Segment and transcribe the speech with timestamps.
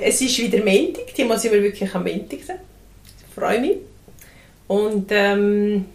[0.00, 2.38] es ist wieder Montag, die muss ich mir wirklich am Montag.
[2.40, 3.76] Ich freue mich.
[4.66, 5.86] Und ähm,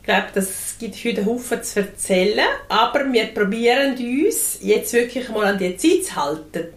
[0.00, 5.46] ich glaube, das gibt heute Haufen zu erzählen, aber wir probieren uns jetzt wirklich mal
[5.46, 6.68] an die Zeit zu halten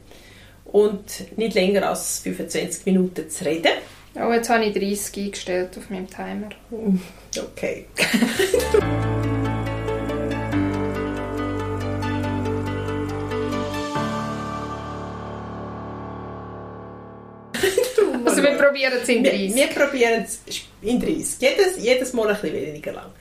[0.66, 3.72] und nicht länger als 25 Minuten zu reden.
[4.16, 6.50] Oh, jetzt habe ich 30 eingestellt auf meinem Timer.
[7.36, 7.86] Okay.
[18.68, 19.56] probieren es in 30.
[19.56, 20.40] Wir, wir probieren es
[20.82, 21.26] in 30.
[21.40, 23.12] Jedes, jedes Mal ein bisschen weniger lang.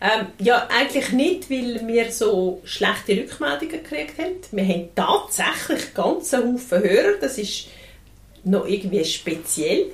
[0.00, 4.34] Ähm, ja, eigentlich nicht, weil wir so schlechte Rückmeldungen gekriegt haben.
[4.50, 7.18] Wir haben tatsächlich ganz einen Haufen Hörer.
[7.20, 7.66] Das ist
[8.44, 9.86] noch irgendwie speziell.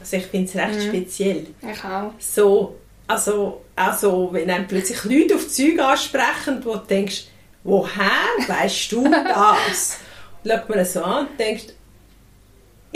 [0.00, 0.88] Also ich finde es recht Mhm.
[0.88, 1.46] speziell.
[1.62, 2.12] Ich auch.
[2.18, 2.74] So,
[3.06, 7.24] also, also, wenn dann plötzlich Leute auf Zeug ansprechen, wo du denkst,
[7.62, 8.10] woher
[8.48, 9.98] weißt du das?
[10.46, 11.64] Schaut man so an und denkst,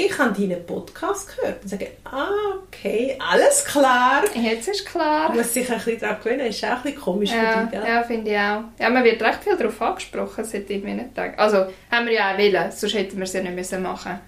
[0.01, 1.61] ich habe deinen Podcast gehört.
[1.63, 2.29] Und sage, ah,
[2.69, 4.23] okay, alles klar.
[4.33, 5.29] Jetzt ist klar.
[5.29, 7.71] Man muss sich ein bisschen daran gewöhnen, ist auch ein bisschen komisch Ja, für dich,
[7.73, 7.85] gell?
[7.89, 8.61] ja finde ich auch.
[8.79, 11.37] Ja, man wird recht viel darauf angesprochen seit ich meinen Tagen.
[11.37, 14.21] Also, haben wir ja auch wollen, sonst hätten wir es ja nicht müssen machen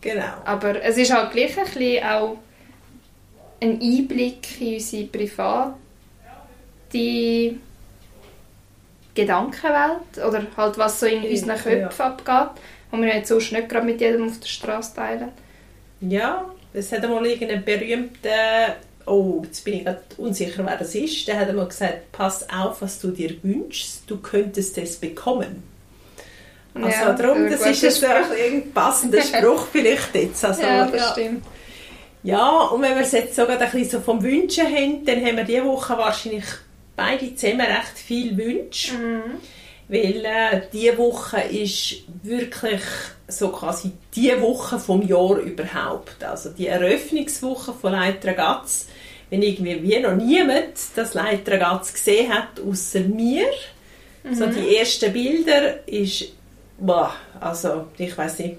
[0.00, 0.22] Genau.
[0.44, 2.36] Aber es ist halt gleich ein bisschen auch
[3.60, 5.74] ein Einblick in unsere private
[9.14, 11.88] Gedankenwelt oder halt was so in unseren Ja.
[11.88, 15.28] Köpfen abgeht, wo wir jetzt sonst nicht gerade mit jedem auf der Straße teilen.
[16.00, 18.28] Ja, es hat einmal irgendeinen berühmten,
[19.06, 22.82] oh, jetzt bin ich gerade unsicher, wer das ist, der hat einmal gesagt, pass auf,
[22.82, 25.62] was du dir wünschst, du könntest es bekommen.
[26.74, 30.44] Also Ja, darum, das ist jetzt ein passender Spruch vielleicht jetzt.
[30.44, 31.12] Also, Ja, das ja.
[31.12, 31.44] stimmt.
[32.22, 35.36] ja, und wenn wir es jetzt sogar ein bisschen so vom Wünschen haben, dann haben
[35.38, 36.44] wir diese Woche wahrscheinlich
[36.94, 38.94] beide zusammen recht viel Wünsche.
[38.94, 39.22] Mhm.
[39.88, 42.80] Weil äh, diese Woche ist wirklich
[43.28, 46.22] so quasi die Woche vom Jahr überhaupt.
[46.24, 48.88] Also die Eröffnungswoche von Leitra Gatz.
[49.30, 53.46] Wenn irgendwie wie noch niemand das Leitra Gatz gesehen hat, außer mir.
[54.32, 56.32] So die ersten Bilder ist,
[56.78, 58.56] boah, also ich weiß nicht,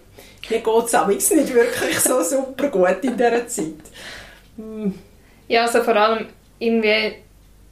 [0.50, 3.74] mir geht es nicht wirklich so super gut in dieser Zeit.
[5.50, 6.28] Ja, also vor allem
[6.60, 7.16] irgendwie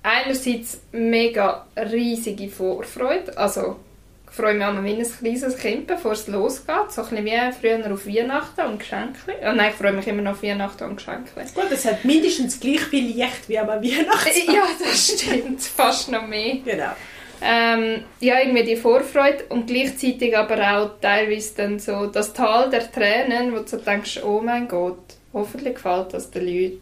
[0.06, 3.36] einerseits mega riesige Vorfreude.
[3.38, 3.78] Also
[4.28, 6.92] ich freue mich immer wie ein kleines Kind, bevor es losgeht.
[6.92, 9.20] So ein bisschen wie früher auf Weihnachten und Geschenke.
[9.42, 11.32] Oh nein, ich freue mich immer noch auf Weihnachten und Geschenke.
[11.54, 14.54] Gut, es hat mindestens gleich viel Licht wie am Weihnachten.
[14.54, 15.62] Ja, das stimmt.
[15.62, 16.58] Fast noch mehr.
[16.64, 16.92] Genau.
[17.42, 22.92] Ähm, ja, irgendwie die Vorfreude und gleichzeitig aber auch teilweise dann so das Tal der
[22.92, 26.82] Tränen, wo du so denkst, oh mein Gott, hoffentlich gefällt das den Leuten.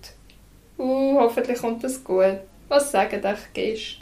[0.78, 2.40] Uh, hoffentlich kommt das gut.
[2.74, 3.98] Was sagen die Gäste?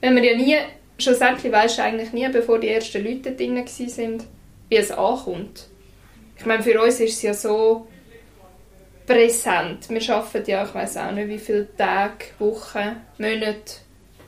[0.00, 0.56] Wenn wir ja nie,
[0.98, 4.22] schlussendlich weisst eigentlich nie, bevor die ersten Leute drin waren,
[4.68, 5.66] wie es ankommt.
[6.38, 7.88] Ich meine, für uns ist es ja so
[9.04, 9.90] präsent.
[9.90, 13.78] Wir arbeiten ja, ich weiß auch nicht, wie viele Tage, Wochen, Monate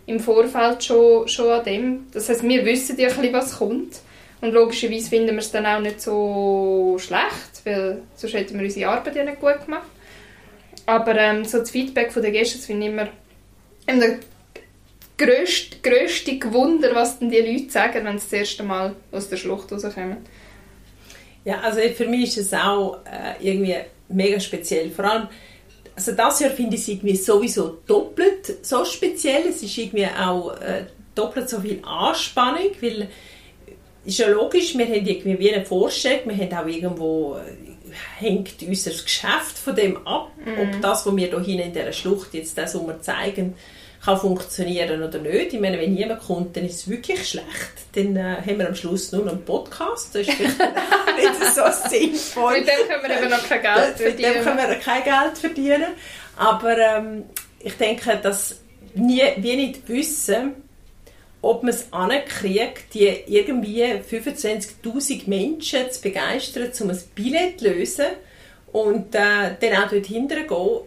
[0.06, 2.06] im Vorfeld schon, schon an dem.
[2.12, 4.00] Das heißt, wir wissen ja ein bisschen, was kommt.
[4.40, 8.90] Und logischerweise finden wir es dann auch nicht so schlecht, weil sonst hätten wir unsere
[8.90, 9.86] Arbeit ja nicht gut gemacht.
[10.86, 13.12] Aber ähm, so das Feedback Gästen das finde ich immer, der
[15.16, 19.36] grösste, grösste Gewunder, was denn die Leute sagen, wenn sie das erste Mal aus der
[19.36, 20.18] Schlucht rauskommen.
[21.44, 23.76] Ja, also für mich ist es auch äh, irgendwie
[24.08, 24.90] mega speziell.
[24.90, 25.28] Vor allem,
[25.96, 29.48] also das Jahr finde ich es irgendwie sowieso doppelt so speziell.
[29.48, 30.84] Es ist irgendwie auch äh,
[31.14, 33.08] doppelt so viel Anspannung, weil
[34.04, 37.70] ist ja logisch, wir haben irgendwie wie eine Vorstellung, wir haben auch irgendwo äh,
[38.18, 40.30] hängt unser Geschäft von dem ab,
[40.60, 43.54] ob das, was wir hier in dieser Schlucht jetzt diesen Sommer zeigen,
[44.04, 45.52] kann funktionieren oder nicht.
[45.52, 47.46] Ich meine, wenn niemand kommt, dann ist es wirklich schlecht.
[47.94, 50.14] Dann äh, haben wir am Schluss nur noch einen Podcast.
[50.14, 50.58] Das ist vielleicht
[51.16, 52.60] nicht so sinnvoll.
[52.60, 54.70] Mit dem können wir eben noch kein Geld Mit dem können verdienen.
[54.70, 55.92] wir kein Geld verdienen.
[56.36, 57.24] Aber ähm,
[57.58, 58.56] ich denke, dass
[58.94, 60.54] nie, wir nicht wissen,
[61.42, 68.06] ob man es ankriegt, die irgendwie 25'000 Menschen zu begeistern, um ein Billett zu lösen
[68.72, 70.80] und äh, dann auch dort hinten gehen.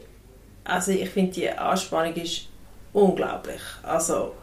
[0.64, 2.48] Also ich finde, die Anspannung ist
[2.94, 3.62] unglaublich.
[3.82, 4.34] Also,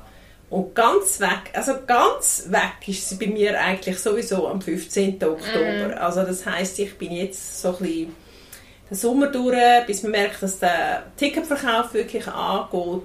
[0.51, 5.23] und ganz weg, also ganz weg ist sie bei mir eigentlich sowieso am 15.
[5.23, 6.01] Oktober.
[6.01, 8.17] Also das heißt, ich bin jetzt so ein bisschen
[8.91, 13.03] den Sommer durch, bis man merkt, dass der Ticketverkauf wirklich angeht,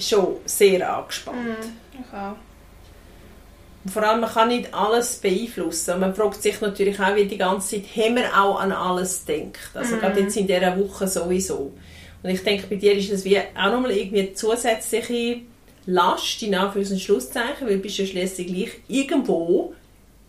[0.00, 1.58] schon sehr angespannt.
[2.12, 2.34] Auch.
[3.84, 6.00] Und vor allem, man kann nicht alles beeinflussen.
[6.00, 9.70] Man fragt sich natürlich auch wie die ganze Zeit, haben wir auch an alles gedacht?
[9.74, 11.72] Also gerade jetzt in dieser Woche sowieso.
[12.22, 15.40] Und ich denke, bei dir ist es wie auch nochmal irgendwie eine zusätzliche
[15.86, 19.74] Last, in Anführungs- und Schlusszeichen, weil du bist ja schliesslich gleich irgendwo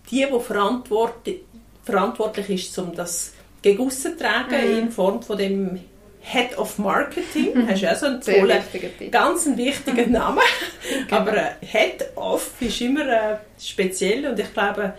[0.09, 1.41] die, die verantwortlich,
[1.83, 4.77] verantwortlich ist, um das gegen aussen zu tragen, Mhm.
[4.77, 5.79] in Form von dem
[6.21, 7.53] Head of Marketing.
[7.55, 7.67] Mhm.
[7.69, 10.39] Hast du ja so einen tollen, wichtiger ganz einen wichtigen Namen.
[11.11, 14.93] Aber äh, Head of ist immer äh, speziell und ich glaube,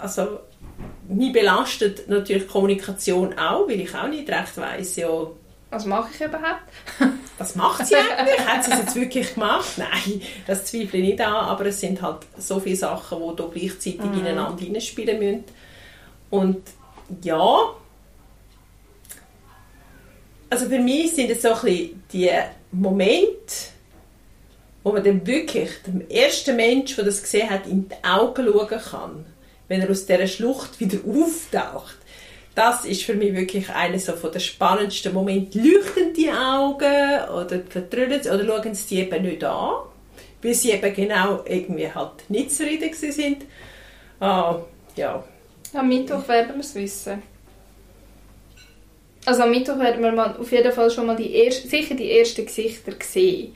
[0.00, 0.40] also
[1.08, 5.08] mich belastet natürlich Kommunikation auch, weil ich auch nicht recht weiss, ja,
[5.74, 6.62] Was mache ich überhaupt?
[7.38, 8.46] was macht sie eigentlich?
[8.46, 9.76] Hat sie es jetzt wirklich gemacht?
[9.76, 13.50] Nein, das zweifle ich nicht an, aber es sind halt so viele Sachen, die hier
[13.52, 15.44] gleichzeitig ineinander hineinspielen müssen.
[16.30, 16.62] Und
[17.22, 17.74] ja,
[20.48, 22.30] also für mich sind es so ein bisschen die
[22.70, 23.54] Momente,
[24.84, 28.80] wo man dann wirklich dem ersten Mensch, der das gesehen hat, in die Augen schauen
[28.80, 29.26] kann,
[29.66, 31.96] wenn er aus dieser Schlucht wieder auftaucht.
[32.54, 35.58] Das ist für mich wirklich einer so von der spannendsten Momente.
[35.58, 39.74] Leuchten die Augen oder vertrüllen sie oder schauen sie eben nicht an,
[40.40, 43.44] weil sie eben genau irgendwie halt nicht zufrieden sind.
[44.20, 44.58] Ah,
[44.94, 45.24] ja.
[45.72, 47.22] Am Mittwoch werden wir es wissen.
[49.26, 52.12] Also am Mittwoch werden wir mal auf jeden Fall schon mal die erst, sicher die
[52.12, 53.54] ersten Gesichter sehen.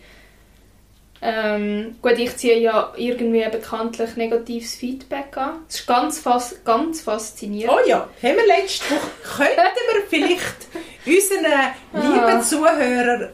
[1.20, 5.64] Ähm, gut, ich ziehe ja irgendwie bekanntlich negatives Feedback an.
[5.66, 7.76] Das ist ganz, fas ganz faszinierend.
[7.76, 10.66] Oh ja, haben wir letzte Woche, könnten wir vielleicht
[11.04, 13.28] unseren lieben Zuhörern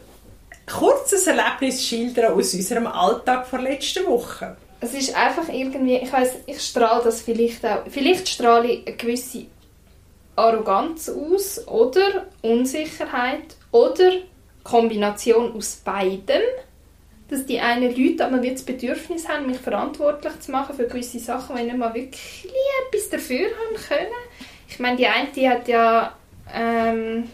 [0.67, 4.57] kurzes Erlebnis schildern aus unserem Alltag vor letzter Woche?
[4.81, 8.97] Es ist einfach irgendwie, ich weiß, ich strahle das vielleicht auch, vielleicht strahle ich eine
[8.97, 9.47] gewisse
[10.37, 14.13] Arroganz aus oder Unsicherheit oder
[14.63, 16.43] Kombination aus beidem,
[17.29, 21.57] dass die einen Leute aber das Bedürfnis haben, mich verantwortlich zu machen für gewisse Sachen,
[21.57, 22.47] wenn ich nicht mal wirklich
[22.87, 24.13] etwas dafür haben können.
[24.69, 26.17] Ich meine, die eine die hat ja
[26.53, 27.29] ähm,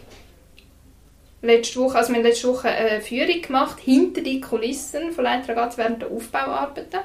[1.41, 6.01] letzte Woche, also wir letzte Woche eine Führung gemacht, hinter die Kulissen von Leitragaz während
[6.01, 6.99] der Aufbauarbeiten.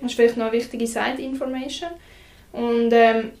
[0.00, 1.90] Das ist vielleicht noch eine wichtige Side-Information.
[2.52, 3.32] Und ähm,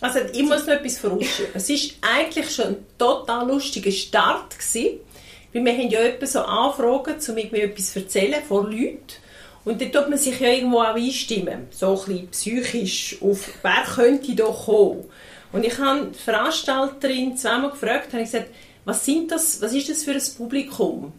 [0.00, 1.52] Also ich muss noch etwas vorausschieben.
[1.54, 4.58] Es war eigentlich schon ein total lustiger Start.
[4.58, 5.00] Gewesen,
[5.54, 8.98] weil wir haben ja etwa so Anfragen, um irgendwie etwas erzählen vor Leuten.
[9.64, 13.84] Und dann tut man sich ja irgendwo auch einstimmen, so ein bisschen psychisch, auf wer
[13.94, 15.04] könnte da kommen.
[15.52, 18.50] Und ich habe die Veranstalterin zweimal gefragt, habe ich gesagt,
[18.84, 21.14] was, sind das, was ist das für ein Publikum?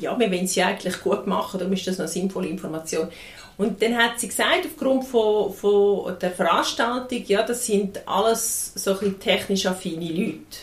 [0.00, 3.08] ja, wir wollen ja eigentlich gut machen, darum ist das eine sinnvolle Information.
[3.56, 8.92] Und dann hat sie gesagt, aufgrund von, von der Veranstaltung, ja, das sind alles so
[8.92, 10.58] ein bisschen technisch affine Leute.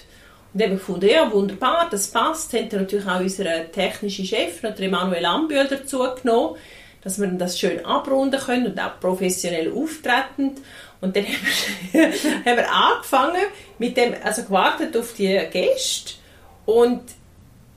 [0.53, 2.53] Und dann habe ich gefunden, ja, wunderbar, das passt.
[2.53, 6.57] Haben dann natürlich auch unseren technischen Chef, Emanuel Ambühl, dazu genommen,
[7.03, 10.55] dass wir das schön abrunden können und auch professionell auftreten.
[10.99, 13.43] Und dann haben wir, haben wir angefangen
[13.79, 16.13] mit dem, also gewartet auf die Gäste
[16.65, 17.01] und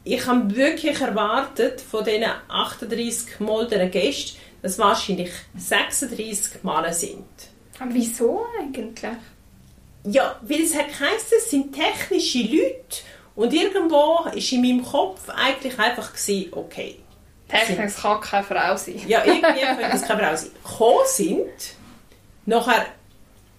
[0.05, 7.25] ich habe wirklich erwartet von diesen 38 molderen Gästen, dass wahrscheinlich 36 Männer sind.
[7.79, 9.17] aber wieso eigentlich?
[10.05, 13.03] Ja, weil es hat geheißen, es sind technische Leute
[13.35, 16.99] und irgendwo ist in meinem Kopf eigentlich einfach gewesen, okay.
[17.49, 19.01] Technik, kann keine Frau sein.
[19.07, 20.51] Ja, irgendwie könnte es keine Frau sein.
[20.63, 21.75] Gekommen sind
[22.47, 22.87] nachher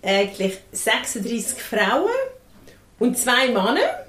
[0.04, 2.10] eigentlich 36 Frauen
[3.00, 4.06] und zwei Männer.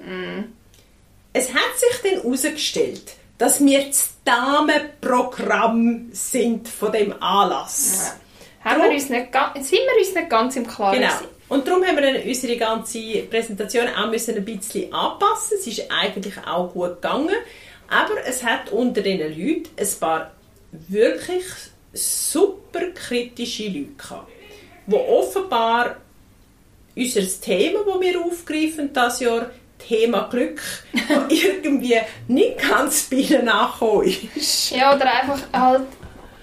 [1.33, 8.15] Es hat sich dann herausgestellt, dass wir das Damenprogramm sind von dem Anlass.
[8.63, 11.13] Haben wir uns nicht, sind wir uns nicht ganz im Klaren Genau.
[11.13, 11.36] gewesen?
[11.49, 15.57] Und darum haben wir unsere ganze Präsentation auch müssen ein bisschen anpassen.
[15.59, 17.35] Es ist eigentlich auch gut gegangen.
[17.89, 20.31] Aber es hat unter diesen Leuten ein paar
[20.71, 21.45] wirklich
[21.93, 24.31] super kritische Leute gehabt,
[24.85, 25.97] die offenbar
[26.95, 30.61] unser Thema, das wir aufgreifen das Jahr, Thema Glück,
[31.29, 34.71] irgendwie nicht ganz bei ihnen nachgekommen ist.
[34.71, 35.83] Ja, oder einfach halt...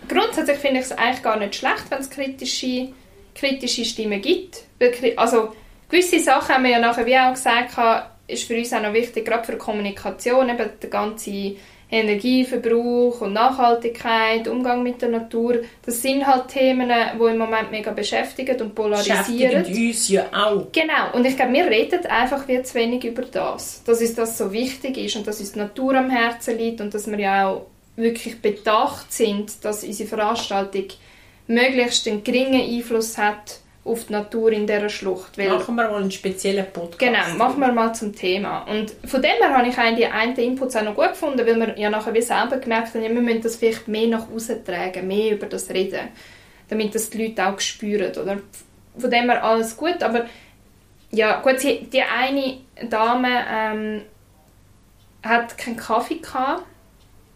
[0.08, 2.92] Grundsätzlich finde ich es eigentlich gar nicht schlecht, wenn es kritische,
[3.34, 4.62] kritische Stimmen gibt.
[5.16, 5.52] Also,
[5.88, 7.74] gewisse Sachen haben wir ja nachher, wie auch gesagt,
[8.26, 11.56] ist für uns auch noch wichtig, gerade für die Kommunikation, eben der ganze
[11.90, 15.60] Energieverbrauch und Nachhaltigkeit, Umgang mit der Natur.
[15.84, 19.62] Das sind halt Themen, die im Moment mega beschäftigen und polarisieren.
[19.62, 20.72] Beschäftigen uns ja auch.
[20.72, 23.84] Genau, und ich glaube, wir reden einfach wie zu wenig über das.
[23.84, 26.94] Dass uns das so wichtig ist und dass uns die Natur am Herzen liegt und
[26.94, 30.86] dass wir ja auch wirklich bedacht sind, dass unsere Veranstaltung
[31.46, 35.36] möglichst einen geringen Einfluss hat auf die Natur in dieser Schlucht.
[35.36, 36.98] Weil Machen wir mal einen speziellen Podcast.
[36.98, 38.60] Genau, machen wir mal zum Thema.
[38.62, 41.56] Und von dem her habe ich eigentlich die einen Inputs auch noch gut gefunden, weil
[41.56, 45.06] wir ja nachher wie selber gemerkt haben, wir müssen das vielleicht mehr nach außen tragen,
[45.06, 46.08] mehr über das reden,
[46.68, 48.38] damit das die Leute auch spüren, oder?
[48.96, 50.26] Von dem her alles gut, aber
[51.10, 52.58] ja, gut, die eine
[52.88, 54.02] Dame ähm,
[55.22, 56.64] hat keinen Kaffee gehabt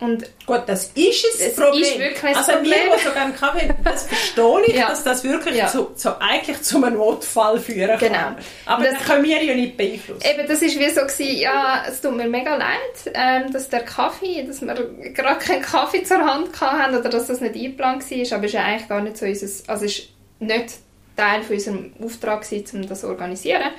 [0.01, 1.83] Und Gut, das ist es Es Problem.
[1.83, 2.73] ist wirklich ein also Problem.
[2.73, 4.89] wir, die so gerne Kaffee, das verstehe ich, Ja.
[4.91, 5.67] dass das wirklich Ja.
[5.67, 8.13] zu, zu, eigentlich zu einem Notfall führen kann.
[8.13, 8.29] Genau.
[8.67, 10.23] Aber Das- das können wir ja nicht beeinflussen.
[10.25, 13.81] Eben, das ist wie so gewesen, ja, es tut mir mega leid, ähm, dass der
[13.81, 14.75] Kaffee, dass wir
[15.15, 18.55] gerade keinen Kaffee zur Hand hatten oder dass das nicht eingeplant war, aber es ist
[18.55, 20.75] ja eigentlich gar nicht so unser, also es ist nicht
[21.17, 23.73] Teil von unserem Auftrag gewesen, um das zu organisieren.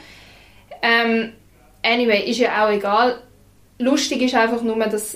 [0.82, 1.34] Ähm,
[1.84, 3.22] anyway, ist ja auch egal.
[3.78, 5.16] Lustig ist einfach nur, dass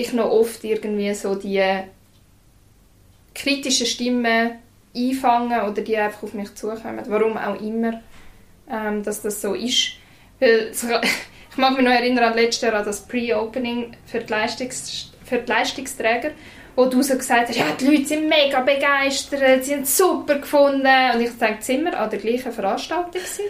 [0.00, 1.62] ich noch oft irgendwie so die
[3.34, 4.52] kritischen Stimmen
[4.96, 8.00] einfange oder die einfach auf mich zukommen, warum auch immer
[8.70, 9.92] ähm, dass das so ist.
[10.38, 10.70] Weil,
[11.50, 16.30] ich mag mich noch erinnern an letztes Jahr an das Pre-Opening für, für die Leistungsträger,
[16.78, 20.36] wo du so gesagt hast, ja, die Leute sind mega begeistert, sie haben es super
[20.36, 20.86] gefunden.
[21.12, 23.46] Und ich denke, sind wir an der gleichen Veranstaltung gewesen?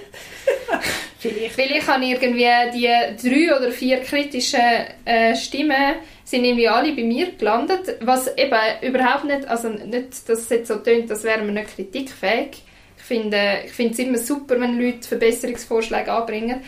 [1.19, 1.59] Vielleicht.
[1.59, 4.63] Weil ich habe irgendwie die drei oder vier kritischen
[5.05, 10.39] äh, Stimmen sind irgendwie alle bei mir gelandet, was eben überhaupt nicht, also nicht, dass
[10.39, 12.63] es jetzt so tönt, als wären wir nicht kritikfähig.
[12.97, 16.63] Ich finde, ich finde es immer super, wenn Leute Verbesserungsvorschläge anbringen.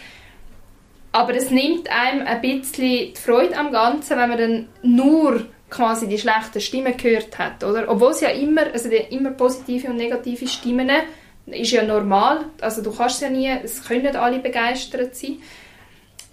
[1.12, 6.08] Aber es nimmt einem ein bisschen die Freude am Ganzen, wenn man dann nur quasi
[6.08, 7.88] die schlechten Stimmen gehört hat, oder?
[7.88, 10.90] Obwohl es ja immer, also immer positive und negative Stimmen
[11.46, 15.38] ist ja normal, also du kannst ja nie, es können nicht alle begeistert sein.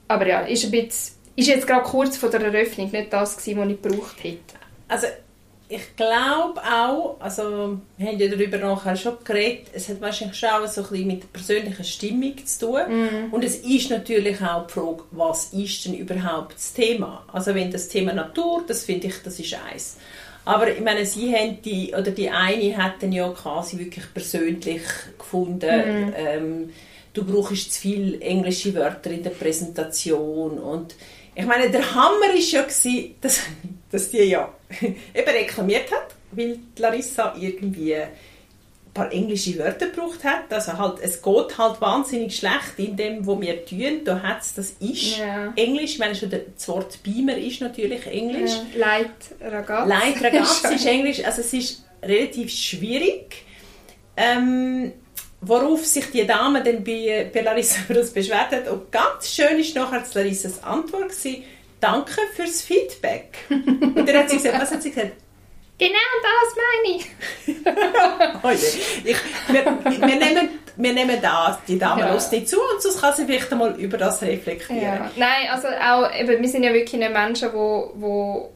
[0.08, 3.60] Aber ja, ist ein bisschen, ist jetzt gerade kurz vor der Eröffnung nicht das gewesen,
[3.60, 4.56] was ich gebraucht hätte.
[4.88, 5.08] Also
[5.70, 10.50] ich glaube auch, also wir haben ja darüber nachher schon geredet, es hat wahrscheinlich schon
[10.50, 12.82] auch so ein bisschen mit der persönlichen Stimmung zu tun.
[12.90, 13.34] Mhm.
[13.34, 17.26] Und es ist natürlich auch die Frage, was ist denn überhaupt das Thema?
[17.34, 19.98] Also wenn das Thema Natur, das finde ich, das ist eins.
[20.46, 24.84] Aber ich meine, sie haben die, oder die eine hat dann ja quasi wirklich persönlich
[25.18, 26.14] gefunden, Mhm.
[26.16, 26.70] ähm,
[27.12, 30.96] du brauchst zu viele englische Wörter in der Präsentation und
[31.38, 33.42] ich meine, der Hammer ist ja gewesen, dass,
[33.92, 34.52] dass die ja
[34.82, 38.10] eben reklamiert hat, weil Larissa irgendwie ein
[38.94, 40.52] paar englische Wörter gebraucht hat.
[40.52, 44.02] Also halt, es geht halt wahnsinnig schlecht in dem, wo wir tun.
[44.04, 45.54] Da hat es, das ist Ja.
[45.56, 45.92] Englisch.
[45.94, 48.54] Ich meine, schon das Wort Beamer ist natürlich Englisch.
[48.76, 48.80] Ja.
[48.80, 49.90] Leid Ragazzi.
[49.90, 51.24] Leid Ragazzi ist Englisch.
[51.24, 53.44] Also es ist relativ schwierig.
[54.16, 54.92] Ähm,
[55.42, 58.68] worauf sich die Dame dann bei, bei Larissa das beschwert hat.
[58.68, 61.44] Und ganz schön ist nachher Larissas Antwort gewesen,
[61.80, 63.38] danke fürs Feedback.
[63.50, 65.14] Und dann hat sie gesagt, was hat sie gesagt?
[65.80, 67.06] Genau das meine ich.
[68.44, 69.16] Oh ich,
[69.54, 69.66] wir,
[70.00, 72.08] wir, nehmen, wir nehmen das, die Dame Ja.
[72.16, 72.30] ja.
[72.32, 74.82] nicht zu und sonst kann sie vielleicht einmal über das reflektieren.
[74.82, 75.12] Ja.
[75.16, 78.52] Nein, also auch, eben, wir sind ja wirklich nicht Menschen, die wo, wo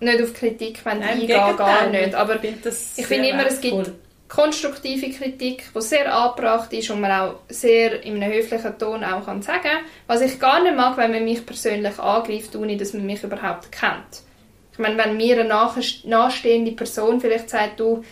[0.00, 2.04] nicht auf Kritik wollen eingehen gar Gegenteil.
[2.04, 2.14] nicht.
[2.14, 3.92] Aber Ich finde immer, es gibt.
[4.34, 9.26] Konstruktive Kritik, die sehr angebracht ist und man auch sehr in einem höflichen Ton auch
[9.26, 13.04] kann sagen Was ich gar nicht mag, wenn man mich persönlich angreift, ohne dass man
[13.04, 14.22] mich überhaupt kennt.
[14.72, 15.74] Ich meine, wenn mir eine
[16.04, 18.02] nahestehende Person vielleicht sagt, du,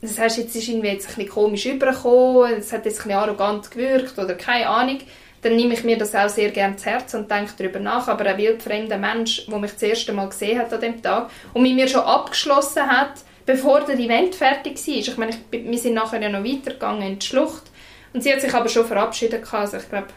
[0.00, 3.20] das hast jetzt ist irgendwie jetzt ein bisschen komisch übergekommen, es hat jetzt ein bisschen
[3.20, 5.00] arrogant gewirkt oder keine Ahnung,
[5.42, 8.08] dann nehme ich mir das auch sehr gerne zu Herz und denke darüber nach.
[8.08, 11.62] Aber ein wildfremder Mensch, der mich das erste Mal gesehen hat an dem Tag und
[11.62, 13.12] mit mir schon abgeschlossen hat,
[13.48, 14.94] bevor der Event fertig war.
[14.94, 17.62] Ich meine, ich, wir sind nachher ja noch weitergegangen in die Schlucht
[18.12, 19.42] und sie hat sich aber schon verabschiedet.
[19.52, 20.08] Also ich glaube,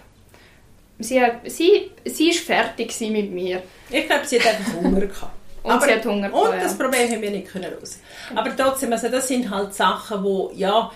[0.99, 3.63] sie, hat- sie, sie ist fertig mit mir.
[3.89, 5.31] Ich glaube, sie hat einfach Hunger gehabt.
[5.63, 6.77] Und sie hat Hunger gehabt, Und das.
[6.77, 8.01] Problem haben wir nicht können lösen.
[8.35, 10.91] Aber trotzdem, also das sind halt Sachen, wo ja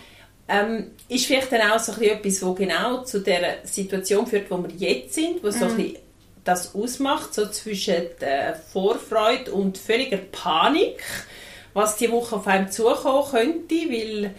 [0.48, 4.50] ähm, ist vielleicht dann auch so ein bisschen etwas, wo genau zu der Situation führt,
[4.52, 5.52] wo wir jetzt sind, wo Mhm.
[5.52, 5.98] so ein bisschen
[6.44, 11.02] das ausmacht, so zwischen der Vorfreude und völliger Panik,
[11.76, 14.34] was die Woche auf einem zukommen könnte, weil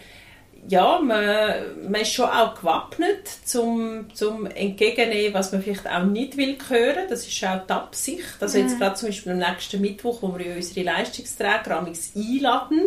[0.67, 6.35] ja, man, man ist schon auch gewappnet zum, zum entgegennehmen, was man vielleicht auch nicht
[6.35, 7.05] will hören.
[7.09, 8.35] Das ist auch die Absicht.
[8.41, 12.81] Also jetzt gerade zum Beispiel am nächsten Mittwoch, wo wir unsere Leistungsträger einladen,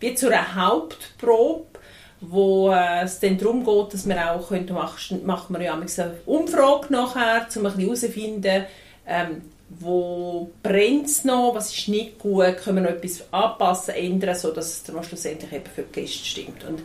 [0.00, 1.66] wie zu einer Hauptprobe,
[2.20, 6.14] wo äh, es dann darum geht, dass wir auch können, machen, machen wir ja eine
[6.24, 8.64] Umfrage nachher, um ein bisschen herauszufinden,
[9.06, 9.42] ähm,
[9.80, 14.72] wo brennt es noch, was ist nicht gut, können wir noch etwas anpassen, ändern, sodass
[14.72, 16.64] es dann schlussendlich eben für die Gäste stimmt.
[16.64, 16.82] Und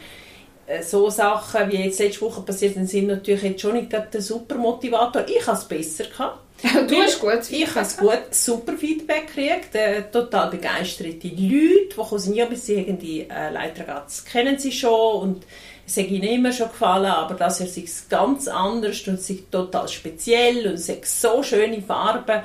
[0.66, 4.22] äh, so Sachen, wie jetzt letzte Woche passiert sind, sind natürlich jetzt schon nicht der
[4.22, 5.26] super Motivator.
[5.28, 6.40] Ich habe es besser gehabt.
[6.90, 12.20] Du hast gut Ich habe gut, super Feedback gekriegt, äh, total begeisterte Leute, die gekommen
[12.20, 15.46] sind, ja, bis sie irgendwie äh, Leitergatz kennen sie schon und
[15.88, 20.68] es hat ihnen immer schon gefallen, aber das es ganz anders und es total speziell
[20.68, 22.44] und es hat so schöne Farben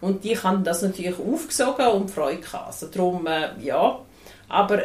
[0.00, 2.66] und die haben das natürlich aufgesogen und Freude gehabt.
[2.66, 3.98] Also darum, äh, ja,
[4.48, 4.82] aber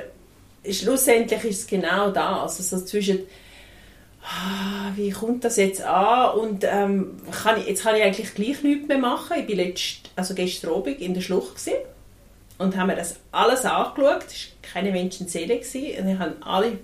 [0.70, 3.20] schlussendlich ist es genau das, also so zwischen
[4.26, 8.64] ah, wie kommt das jetzt an und ähm, kann ich, jetzt kann ich eigentlich gleich
[8.64, 9.38] nichts mehr machen.
[9.48, 9.66] Ich war
[10.16, 11.80] also gestern Abend in der Schlucht gewesen
[12.58, 14.26] und haben mir das alles angeschaut.
[14.28, 16.80] Es war keine Menschenseele und ich habe alle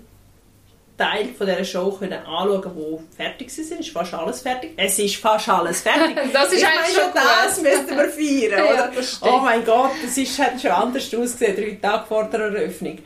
[0.96, 3.72] Teile von dieser Show können anschauen, die fertig sind.
[3.72, 4.72] Es ist fast alles fertig.
[4.76, 6.16] Es ist fast alles fertig.
[6.32, 7.64] das ist ich meine, schon das gut.
[7.64, 9.02] müssten wir feiern, Ja, oder?
[9.02, 9.32] stimmt.
[9.32, 12.98] oh mein Gott, das ist, hat schon anders ausgesehen, drei Tage vor der Eröffnung.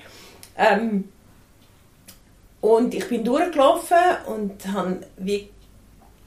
[0.59, 1.05] Ähm,
[2.61, 5.49] und ich bin durchgelaufen und habe wie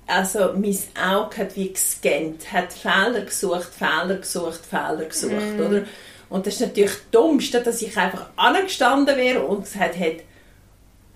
[0.08, 5.60] also mein Auge hat wie gescannt, hat Fehler gesucht, Fehler gesucht, Fehler gesucht, Mm.
[5.62, 5.84] oder?
[6.30, 10.24] Und das ist natürlich das Dummste, dass ich einfach angestanden wäre und gesagt hätte,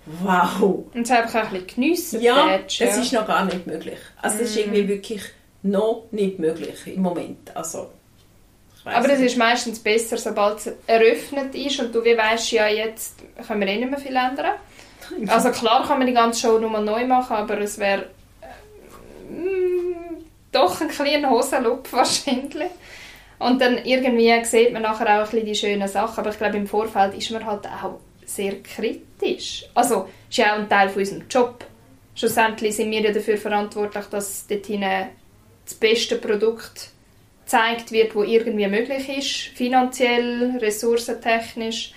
[0.05, 2.21] wow, Und es einfach ein bisschen geniessen.
[2.21, 3.99] ja, das ist noch gar nicht möglich.
[4.21, 4.59] Also das ist Mm.
[4.59, 5.21] irgendwie wirklich
[5.63, 7.55] noch nicht möglich im Moment.
[7.55, 7.89] Also,
[8.85, 13.15] Aber es ist meistens besser, sobald es eröffnet ist und du wie weißt, ja, jetzt
[13.47, 14.55] können wir eh nicht mehr viel ändern.
[15.27, 18.07] Also klar kann man die ganze Show nochmal neu machen, aber es wäre
[18.41, 20.17] äh, mm,
[20.51, 22.69] doch ein kleiner Hosenlook wahrscheinlich.
[23.39, 26.19] Und dann irgendwie sieht man nachher auch ein bisschen die schönen Sachen.
[26.19, 29.01] Aber ich glaube, im Vorfeld ist man halt auch sehr kritisch.
[29.73, 31.65] Also, ist ja auch ein Teil von unserem Job.
[32.15, 35.09] Schlussendlich sind wir ja dafür verantwortlich, dass dort hinein
[35.65, 36.89] das beste Produkt
[37.43, 41.93] gezeigt wird, wo irgendwie möglich ist, finanziell, ressourcentechnisch.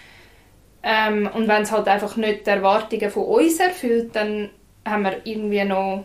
[0.82, 4.50] Ähm, und wenn es halt einfach nicht die Erwartungen von uns erfüllt, dann
[4.84, 6.04] haben wir irgendwie noch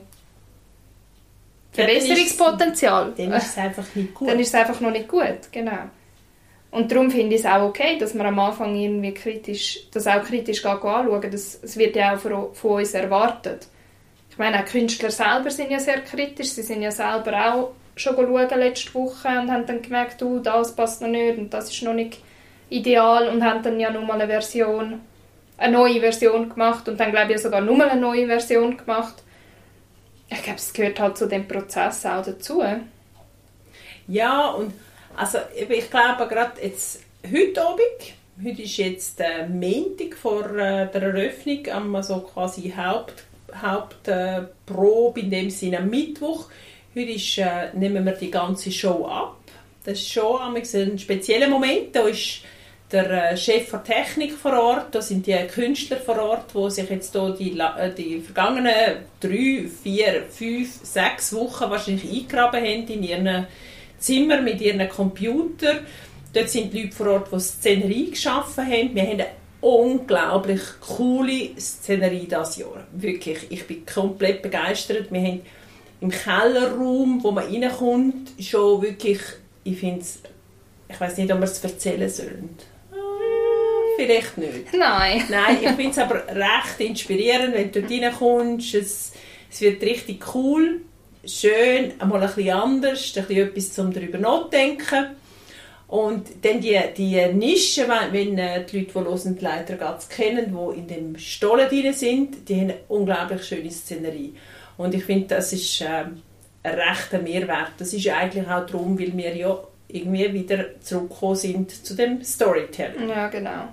[1.76, 3.14] Ja, ist- Verbesserungspotenzial.
[3.16, 4.30] Dann ist es einfach nicht gut.
[4.30, 5.90] Dann ist es einfach noch nicht gut, genau.
[6.72, 10.24] Und darum finde ich es auch okay, dass man am Anfang irgendwie kritisch, das auch
[10.24, 11.30] kritisch anschauen.
[11.30, 12.48] Das, das wird ja auch von,
[12.78, 13.68] uns erwartet.
[14.30, 16.52] Ich meine, auch Künstler selber sind ja sehr kritisch.
[16.52, 20.74] Sie sind ja selber auch schon schauen letzte Woche und haben dann gemerkt, du, das
[20.74, 22.20] passt noch nicht und das ist noch nicht
[22.70, 25.02] ideal und haben dann ja nochmal eine Version,
[25.58, 29.16] eine neue Version gemacht und dann glaube ich sogar nochmal eine neue Version gemacht.
[30.30, 32.64] Ich glaube, es gehört halt zu dem Prozess auch dazu.
[34.08, 34.74] Ja, und
[35.16, 38.14] also ich glaube gerade jetzt heute Abend,
[38.44, 45.32] heute ist jetzt der Montag vor äh, der Eröffnung, am so quasi Haupt, Hauptprobe, in
[45.32, 46.48] dem Sinne am Mittwoch.
[46.96, 49.38] Heute ist, äh, nehmen wir die ganze Show ab.
[49.84, 51.96] Das ist schon ein spezieller Moment.
[51.96, 52.42] Da ist
[52.92, 56.90] der äh, Chef der Technik vor Ort, da sind die Künstler vor Ort, die sich
[56.90, 63.04] jetzt hier die, äh, die vergangenen drei, vier, fünf, sechs Wochen wahrscheinlich eingraben haben in
[63.04, 63.48] ihren
[64.02, 65.80] Zimmer mit ihren Computer.
[66.34, 68.96] Dort sind die Leute vor Ort, die Szenerie geschaffen haben.
[68.96, 69.28] Wir haben eine
[69.62, 72.86] unglaublich coole Szenerie dieses Jahr.
[72.92, 75.12] Wirklich, ich bin komplett begeistert.
[75.12, 75.42] Wir haben
[76.02, 79.20] im Kellerraum, wo man reinkommt, schon wirklich,
[79.64, 80.20] ich finde es,
[80.90, 82.50] ich weiß nicht, ob wir es erzählen sollen.
[82.92, 82.96] Ah,
[83.98, 84.74] Vielleicht nicht.
[84.74, 85.24] Nein.
[85.30, 88.74] Nein, ich finde es aber recht inspirierend, wenn du dort reinkommst.
[88.74, 89.14] Es,
[89.52, 90.82] es wird richtig cool,
[91.26, 95.16] schön, einmal ein bisschen anders, ein bisschen etwas zum darüber nachdenken.
[95.88, 100.56] Und dann die, die Nische, wenn, äh, die Leute, die hören, die Leiter ganz kennen,
[100.56, 104.34] die in dem Stollen drin sind, die haben eine unglaublich schöne Szenerie.
[104.78, 106.22] Und ich finde, das ist ähm,
[106.64, 107.74] ein rechter Mehrwert.
[107.78, 113.10] Das ist eigentlich auch darum, weil wir ja irgendwie wieder zurückgekommen sind zu dem Storytelling.
[113.10, 113.68] Ja, genau.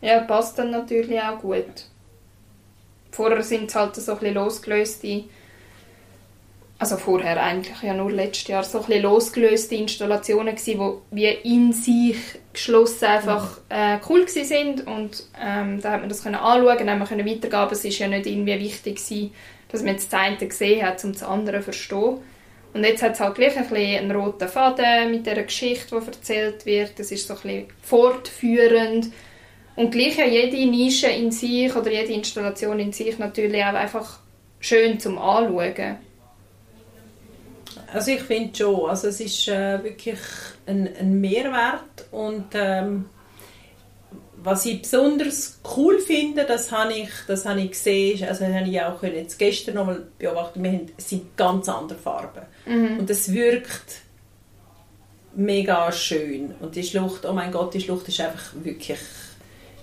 [0.00, 1.86] Ja, passt dann natürlich auch gut.
[3.10, 5.24] Vorher sind es halt so ein bisschen losgelöste,
[6.82, 11.28] also vorher eigentlich ja nur letztes Jahr, so ein bisschen losgelöste Installationen gewesen, die wie
[11.28, 12.16] in sich
[12.52, 16.90] geschlossen einfach äh, cool gewesen sind und ähm, da hat man das können anschauen, dann
[16.90, 19.32] haben wir können weitergeben, aber es ist ja nicht irgendwie wichtig gewesen,
[19.70, 22.18] dass man jetzt das eine gesehen hat, um das andere zu verstehen.
[22.74, 26.06] Und jetzt hat es halt gleich ein bisschen einen roten Faden mit der Geschichte, die
[26.06, 26.98] erzählt wird.
[26.98, 29.12] Das ist so ein bisschen fortführend.
[29.76, 34.18] Und gleich ja jede Nische in sich oder jede Installation in sich natürlich auch einfach
[34.58, 35.98] schön zum Anschauen.
[37.92, 40.18] Also ich finde schon, also es ist äh, wirklich
[40.66, 43.06] ein, ein Mehrwert und ähm,
[44.44, 48.68] was ich besonders cool finde, das habe ich, das habe ich gesehen, also das habe
[48.68, 52.42] ich auch können jetzt gestern nochmal beobachten, wir haben, es sind ganz andere Farben.
[52.98, 54.00] Und es wirkt
[55.34, 56.54] mega schön.
[56.60, 58.98] Und die Schlucht, oh mein Gott, die Schlucht ist einfach wirklich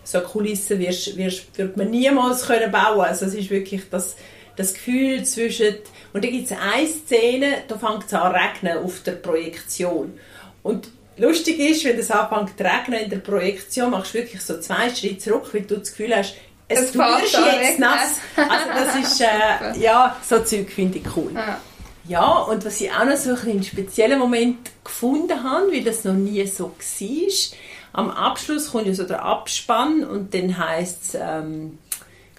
[0.03, 3.01] so eine Kulisse wirst, wirst, wird man niemals können bauen.
[3.01, 4.15] Also es ist wirklich das,
[4.55, 5.75] das Gefühl zwischen
[6.13, 10.17] und da gibt es eine Szene, da fängt es an regnen auf der Projektion
[10.63, 14.59] und lustig ist, wenn es anfängt zu regnen in der Projektion, machst du wirklich so
[14.59, 16.35] zwei Schritte zurück, weil du das Gefühl hast,
[16.67, 18.17] es, an jetzt nass.
[18.35, 21.31] Also das ist, äh, ja, so Zeug finde ich cool.
[21.33, 21.59] Ja.
[22.07, 26.13] Ja, und was ich auch noch so einen speziellen Moment gefunden habe, weil das noch
[26.13, 27.57] nie so war,
[27.93, 31.77] am Abschluss kommt ja so der Abspann und dann heisst es ähm,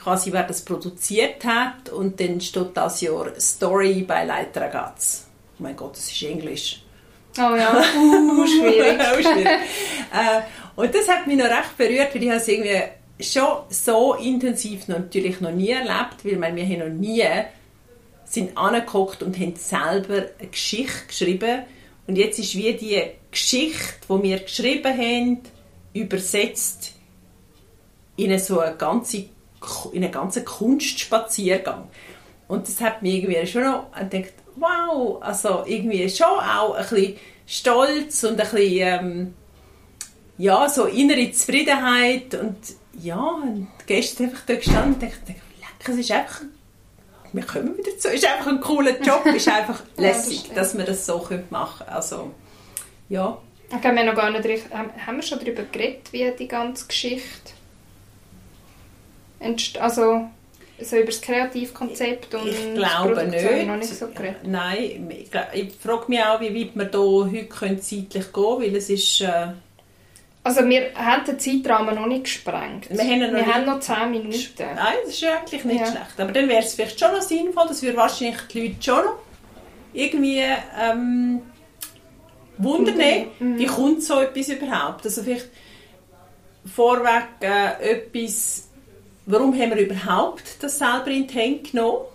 [0.03, 5.25] quasi wer das produziert hat und dann steht das Jahr Story bei Leiter Ragazzi.
[5.59, 6.83] Oh mein Gott, das ist Englisch.
[7.39, 9.01] Oh ja, uh, schwierig.
[9.21, 9.47] schwierig.
[9.47, 10.41] äh,
[10.77, 12.83] und das hat mich noch recht berührt, weil ich es irgendwie
[13.21, 17.25] schon so intensiv noch, natürlich noch nie erlebt, weil wir haben noch nie
[18.25, 21.65] sind angeguckt und haben selber eine Geschichte geschrieben
[22.07, 25.41] und jetzt ist wie die Geschichte, die wir geschrieben haben,
[25.93, 26.95] übersetzt
[28.17, 29.27] in eine so eine ganze
[29.93, 31.89] in einen ganzen Kunstspaziergang.
[32.49, 37.17] Und das hat mich irgendwie schon noch gedacht, wow, also irgendwie schon auch ein bisschen
[37.47, 39.35] stolz und ein bisschen, ähm,
[40.39, 42.57] ja, so innere Zufriedenheit und
[43.01, 46.41] ja, und gestern einfach da gestanden und dachte, leck, es ist einfach,
[47.33, 50.55] wir kommen wieder zu, es ist einfach ein cooler Job, es ist einfach lässig, ja,
[50.55, 51.19] das dass wir das so
[51.51, 51.91] machen können.
[51.95, 52.31] Also,
[53.09, 53.39] ja.
[53.73, 57.53] Okay, wir noch gar nicht richtig, haben wir schon darüber geredet, wie die ganze Geschichte
[59.81, 60.29] also
[60.83, 63.67] so über das Kreativkonzept und ich glaube nicht.
[63.67, 64.09] Noch nicht so
[64.45, 68.77] Nein, ich, ich frage mich auch, wie weit wir da heute zeitlich gehen können, weil
[68.77, 69.21] es ist...
[69.21, 69.49] Äh
[70.43, 72.89] also wir haben den Zeitrahmen noch nicht gesprengt.
[72.89, 74.39] Wir haben noch, wir haben noch 10 Minuten.
[74.59, 75.87] Nein, das ist eigentlich nicht ja.
[75.87, 76.19] schlecht.
[76.19, 79.19] Aber dann wäre es vielleicht schon noch sinnvoll, dass wir wahrscheinlich die Leute schon noch
[79.93, 80.43] irgendwie
[80.81, 81.43] ähm,
[82.57, 83.59] wundern, mhm.
[83.59, 85.05] wie kommt so etwas überhaupt?
[85.05, 85.49] Also vielleicht
[86.65, 88.70] vorweg äh, etwas
[89.31, 92.07] Warum haben wir überhaupt das selber in die Hände genommen?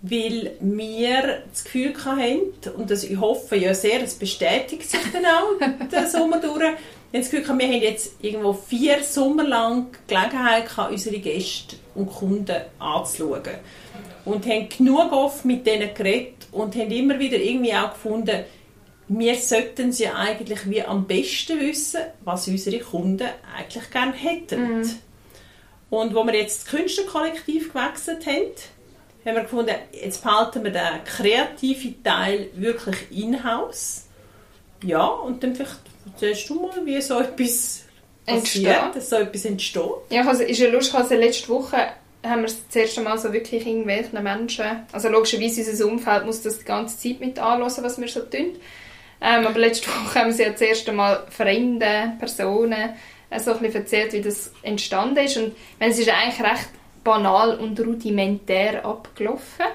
[0.00, 5.24] Weil wir das Gefühl hatten, und das, ich hoffe ja sehr, es bestätigt sich dann
[5.24, 5.58] auch
[5.90, 6.76] den Sommer durch, wir haben
[7.12, 12.56] das Gefühl wir haben jetzt irgendwo vier Sommer lang Gelegenheit gehabt, unsere Gäste und Kunden
[12.78, 13.42] anzuschauen.
[14.26, 18.44] Und haben genug oft mit denen geredet und haben immer wieder irgendwie auch gefunden,
[19.08, 24.80] wir sollten sie eigentlich wie am besten wissen, was unsere Kunden eigentlich gerne hätten.
[24.80, 24.90] Mm.
[25.90, 28.52] Und wo wir jetzt das Künstlerkollektiv gewechselt haben,
[29.24, 34.06] haben wir gefunden, jetzt behalten wir den kreativen Teil wirklich in-house.
[34.82, 37.84] Ja, und dann vielleicht erzählst du mal, wie so etwas
[38.26, 39.82] passiert, dass so etwas entsteht.
[40.10, 41.76] Ja, also ist ja lustig, also letzte Woche
[42.24, 46.58] haben wir das erste Mal so wirklich irgendwelchen Menschen, also logischerweise unser Umfeld muss das
[46.58, 48.56] die ganze Zeit mit anhören, was wir so tun.
[49.20, 52.94] Ähm, aber letzte Woche haben wir ja das erste Mal fremde Personen
[53.36, 55.36] so ein bisschen erzählt, wie das entstanden ist.
[55.36, 56.68] Und es ist eigentlich recht
[57.04, 59.66] banal und rudimentär abgelaufen.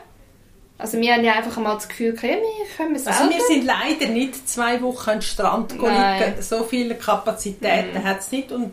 [0.78, 3.64] Also wir haben ja einfach mal das Gefühl, okay, wir können es Also wir sind
[3.64, 6.42] leider nicht zwei Wochen den Strand liegen.
[6.42, 8.04] So viele Kapazitäten mm.
[8.04, 8.72] hat es nicht und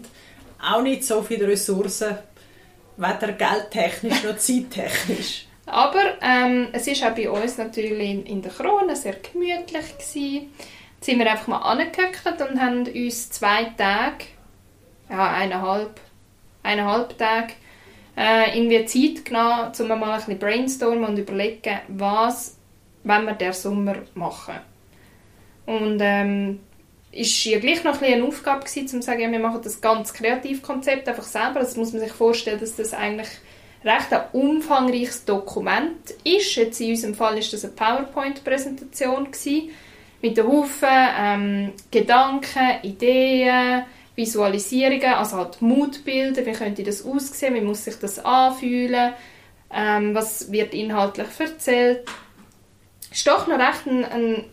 [0.61, 2.19] auch nicht so viele Ressourcen,
[2.97, 5.47] weder geldtechnisch noch zeittechnisch.
[5.67, 10.53] Aber ähm, es ist auch bei uns natürlich in, in der Krone sehr gemütlich gewesen.
[10.97, 14.25] Jetzt sind wir einfach mal angehockt und haben uns zwei Tage
[15.11, 16.01] ja, eineinhalb,
[16.63, 17.55] eineinhalb Tage
[18.17, 22.57] äh, irgendwie Zeit genommen, um mal ein bisschen brainstormen und überlegen, was
[23.03, 24.57] wenn wir der Sommer machen.
[25.67, 26.61] Und ähm,
[27.13, 29.81] ist ja gleich noch ein eine Aufgabe gewesen, um zu sagen, ja, wir machen das
[29.81, 31.61] ganz Kreativkonzept einfach selber.
[31.61, 33.29] Das muss man sich vorstellen, dass das eigentlich
[33.85, 36.55] recht ein umfangreiches Dokument ist.
[36.57, 39.29] Jetzt in unserem Fall ist das eine PowerPoint-Präsentation
[40.23, 43.85] mit einem Haufen ähm, Gedanken, Ideen,
[44.21, 49.13] Visualisierungen, also halt Mutbilder, wie könnte das aussehen, wie muss sich das anfühlen,
[49.73, 52.09] ähm, was wird inhaltlich erzählt.
[53.11, 54.45] Es ist doch noch recht ein, ein,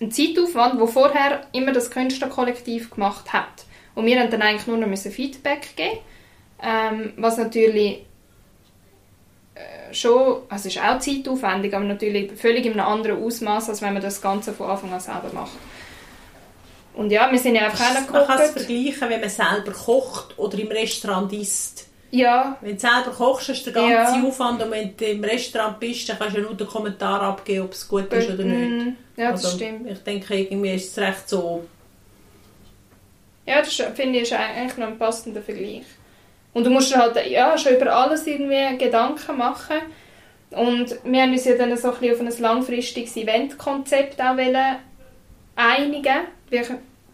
[0.00, 3.64] ein Zeitaufwand, wo vorher immer das Künstlerkollektiv gemacht hat.
[3.94, 5.98] Und wir haben dann eigentlich nur noch Feedback geben
[6.62, 8.04] ähm, was natürlich
[9.54, 13.94] äh, schon, also ist auch zeitaufwendig, aber natürlich völlig in einem anderen Ausmaß, als wenn
[13.94, 15.52] man das Ganze von Anfang an selber macht.
[17.00, 20.38] Und ja, wir sind ja einfach auch Man kann es vergleichen, wenn man selber kocht
[20.38, 21.88] oder im Restaurant isst.
[22.10, 22.58] Ja.
[22.60, 24.28] Wenn du selber kochst, hast du den ganzen ja.
[24.28, 27.64] Aufwand und wenn du im Restaurant bist, dann kannst du ja nur den Kommentar abgeben,
[27.64, 28.84] ob es gut ist oder nicht.
[28.84, 28.96] Mhm.
[29.16, 29.90] Ja, das also, stimmt.
[29.90, 31.66] Ich denke, irgendwie ist es recht so...
[33.46, 35.86] Ja, das finde ich ist eigentlich noch ein passender Vergleich.
[36.52, 39.78] Und du musst halt ja, schon über alles irgendwie Gedanken machen.
[40.50, 44.36] Und wir haben uns ja dann so ein bisschen auf ein langfristiges Eventkonzept auch
[45.56, 46.64] einigen wir,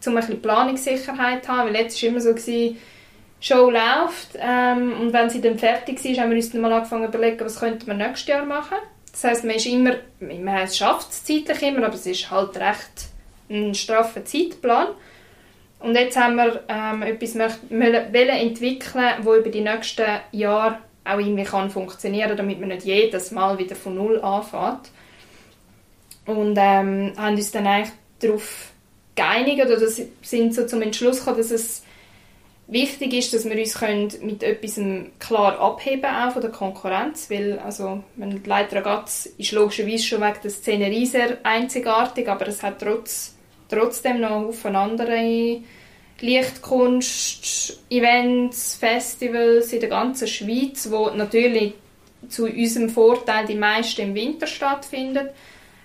[0.06, 2.78] um ein bisschen Planungssicherheit zu haben, weil jetzt war immer so, gewesen,
[3.40, 7.10] Show läuft ähm, und wenn sie dann fertig ist, haben wir uns dann mal angefangen
[7.12, 8.78] zu überlegen, was könnte man nächstes Jahr machen.
[9.12, 13.08] Das heisst, man ist immer, man schafft es zeitlich immer, aber es ist halt recht
[13.48, 14.88] ein straffer Zeitplan.
[15.78, 21.44] Und jetzt haben wir ähm, etwas wollen entwickeln, das über die nächsten Jahre auch irgendwie
[21.44, 24.90] kann funktionieren, damit man nicht jedes Mal wieder von Null anfängt.
[26.24, 28.72] Und ähm, haben uns dann eigentlich darauf
[29.16, 31.82] geeinigt oder sind so zum Entschluss gekommen, dass es
[32.68, 34.80] wichtig ist, dass wir uns können mit etwas
[35.18, 40.40] klar abheben auch von der Konkurrenz, weil also wenn Leiter Ragaz ist logischerweise schon wegen
[40.42, 43.36] der Szenerie sehr einzigartig, aber es hat trotz,
[43.68, 45.60] trotzdem noch Haufen andere
[46.20, 51.74] Lichtkunst, Events, Festivals in der ganzen Schweiz, wo natürlich
[52.28, 55.28] zu unserem Vorteil die meisten im Winter stattfinden.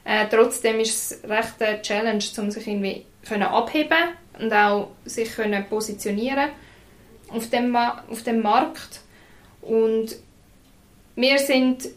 [0.03, 5.33] Äh, trotzdem ist es recht eine Challenge, um sich irgendwie können abheben und auch sich
[5.35, 6.49] können positionieren
[7.29, 9.01] auf dem, auf dem Markt.
[9.61, 10.15] Und
[11.15, 11.87] wir sind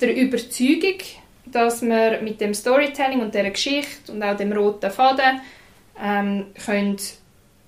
[0.00, 0.98] der Überzeugung,
[1.46, 5.40] dass wir mit dem Storytelling und der Geschichte und auch dem roten Faden
[6.02, 6.96] ähm, können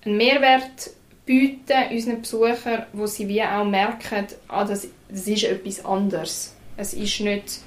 [0.05, 0.91] einen Mehrwert
[1.25, 6.57] bieten unseren Besuchern, wo sie wie auch merken, ah, das, das ist etwas anderes.
[6.77, 7.61] Es ist nicht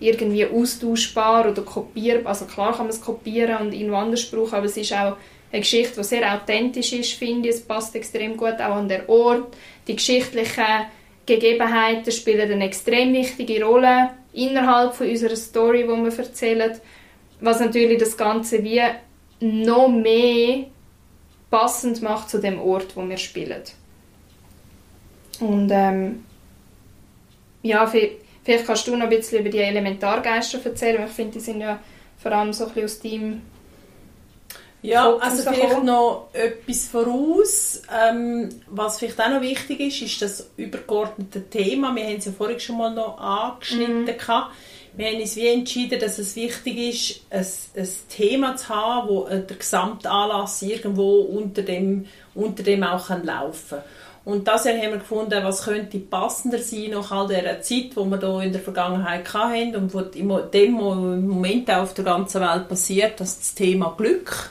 [0.00, 2.28] irgendwie austauschbar oder kopierbar.
[2.28, 5.16] Also klar kann man es kopieren und irgendwo anders brauchen, aber es ist auch
[5.52, 7.56] eine Geschichte, die sehr authentisch ist, finde ich.
[7.56, 9.56] Es passt extrem gut auch an den Ort.
[9.86, 10.86] Die geschichtlichen
[11.24, 16.78] Gegebenheiten spielen eine extrem wichtige Rolle innerhalb von unserer Story, die wir erzählen.
[17.40, 18.82] Was natürlich das Ganze wie
[19.40, 20.66] noch mehr
[21.50, 23.62] passend macht zu dem Ort, wo wir spielen.
[25.40, 26.24] Und ähm,
[27.62, 27.90] ja,
[28.46, 31.04] vielleicht kannst du noch ein bisschen über die Elementargeister erzählen.
[31.04, 31.80] Ich finde, die sind ja
[32.16, 33.42] vor allem so ein bisschen aus deinem
[34.82, 37.82] ja, also vielleicht noch etwas voraus.
[37.92, 41.92] Ähm, was vielleicht auch noch wichtig ist, ist das übergeordnete Thema.
[41.96, 44.04] Wir haben es ja vorhin schon mal noch angeschnitten.
[44.04, 44.42] Mhm.
[44.96, 49.24] Wir haben uns wie entschieden, dass es wichtig ist, ein, ein Thema zu haben, wo
[49.24, 53.84] der gesamte Anlass irgendwo unter dem, unter dem auch kann laufen kann.
[54.26, 58.18] Und das haben wir gefunden, was könnte passender sein nach all der Zeit, die wir
[58.18, 63.20] hier in der Vergangenheit hatten und was im Moment auch auf der ganzen Welt passiert,
[63.20, 64.50] das Thema Glück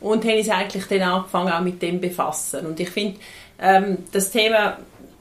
[0.00, 2.66] und haben uns eigentlich dann angefangen auch mit dem befassen.
[2.66, 3.20] Und ich finde,
[3.60, 4.76] ähm, das Thema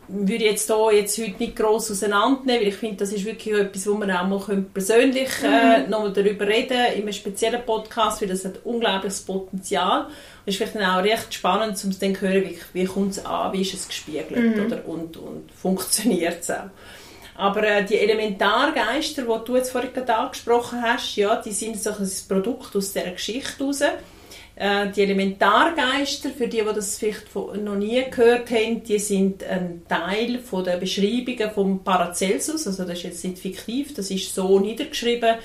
[0.07, 3.55] würde ich jetzt hier jetzt heute nicht gross auseinandernehmen, weil ich finde, das ist wirklich
[3.55, 5.89] etwas, wo wir auch mal persönlich äh, mhm.
[5.89, 10.05] noch darüber reden in einem speziellen Podcast, weil das hat unglaubliches Potenzial.
[10.05, 10.11] Und
[10.45, 13.53] es ist vielleicht dann auch recht spannend, um zu hören, wie, wie kommt es an,
[13.53, 14.65] wie ist es gespiegelt mhm.
[14.65, 16.69] oder, und, und funktioniert es auch.
[17.37, 21.91] Aber äh, die Elementargeister, die du jetzt vorhin gerade angesprochen hast, ja, die sind so
[21.91, 23.81] ein Produkt aus dieser Geschichte heraus.
[24.55, 29.81] Äh, die Elementargeister, für die, die das vielleicht noch nie gehört haben, die sind ein
[29.89, 34.59] Teil von der Beschreibungen vom Paracelsus, also das ist jetzt nicht fiktiv, das ist so
[34.59, 35.35] niedergeschrieben.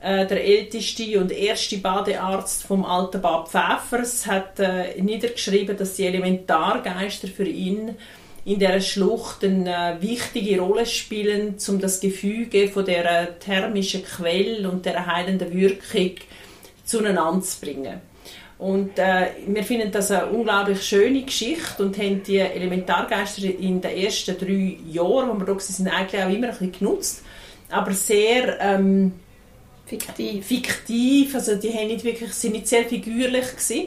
[0.00, 6.06] Äh, der älteste und erste Badearzt vom alten Bad Pfäffers hat äh, niedergeschrieben, dass die
[6.06, 7.94] Elementargeister für ihn
[8.44, 14.84] in der Schlucht eine wichtige Rolle spielen, um das Gefüge von der thermischen Quelle und
[14.84, 16.16] der heilenden Wirkung
[16.84, 18.11] zueinander zu bringen.
[18.62, 23.90] Und äh, wir finden das eine unglaublich schöne Geschichte und haben die Elementargeister in den
[23.90, 27.24] ersten drei Jahren, wo wir da sind, eigentlich auch immer ein bisschen genutzt.
[27.70, 29.14] Aber sehr ähm,
[29.84, 30.46] fiktiv.
[30.46, 31.34] fiktiv.
[31.34, 33.86] Also die haben nicht wirklich, sind nicht sehr figürlich gewesen.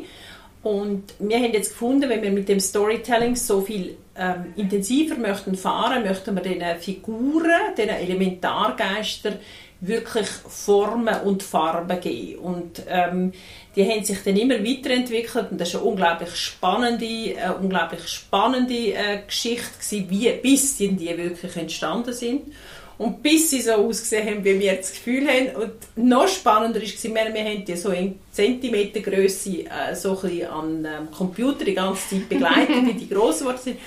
[0.61, 5.55] Und wir haben jetzt gefunden, wenn wir mit dem Storytelling so viel ähm, intensiver möchten
[5.55, 9.35] fahren, möchten wir diesen Figuren, diesen Elementargeistern
[9.81, 12.39] wirklich Formen und Farben geben.
[12.39, 13.33] Und ähm,
[13.75, 18.93] die haben sich dann immer weiterentwickelt und das war eine unglaublich spannende, äh, unglaublich spannende
[18.93, 22.53] äh, Geschichte gewesen, wie, bis die, wirklich entstanden sind
[22.97, 25.55] und bis sie so ausgesehen haben, wie wir das Gefühl haben.
[25.55, 31.11] Und noch spannender war, wir, haben die so in Zentimetergröße äh, so ein an ähm,
[31.11, 33.77] Computer die ganze Zeit begleitet, wie die gross geworden sind.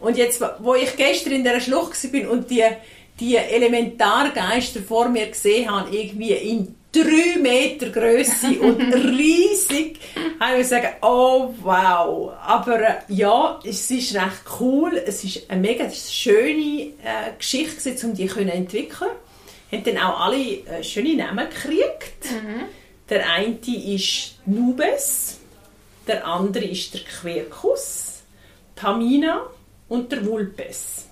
[0.00, 2.64] Und jetzt, wo ich gestern in dieser Schlucht war und die
[3.20, 10.00] die Elementargeister vor mir gesehen habe, irgendwie in drei Meter Größe und riesig,
[10.40, 12.32] habe ich sagen, oh wow.
[12.42, 15.00] Aber äh, ja, es ist recht cool.
[15.06, 19.10] Es ist eine mega schöne äh, Geschichte, um die zu entwickeln.
[19.70, 22.30] Haben dann auch alle äh, schöne Namen gekriegt.
[22.30, 22.64] Mhm.
[23.08, 25.38] Der eine ist Nubes,
[26.06, 28.22] der andere ist der Quercus,
[28.76, 29.42] Tamina
[29.88, 31.09] und der Vulpes.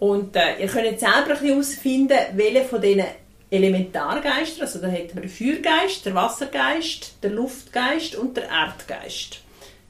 [0.00, 3.04] Und äh, ihr könnt selber herausfinden, welche von diesen
[3.50, 9.40] Elementargeistern, also da hätten wir den Feuergeist, den Wassergeist, den Luftgeist und den Erdgeist.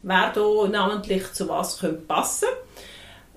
[0.03, 2.49] Wer da namentlich zu was könnte passen